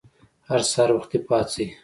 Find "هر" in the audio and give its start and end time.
0.49-0.61